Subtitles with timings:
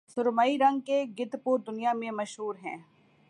[0.07, 2.77] سرمئی رنگ کے گدھ پوری دنیا میں مشہور ہیں